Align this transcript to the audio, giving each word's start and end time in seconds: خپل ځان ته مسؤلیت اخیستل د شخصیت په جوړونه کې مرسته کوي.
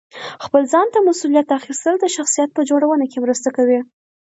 خپل 0.45 0.61
ځان 0.71 0.87
ته 0.93 0.99
مسؤلیت 1.09 1.47
اخیستل 1.59 1.95
د 1.99 2.05
شخصیت 2.15 2.49
په 2.53 2.61
جوړونه 2.69 3.05
کې 3.11 3.23
مرسته 3.25 3.49
کوي. 3.57 3.79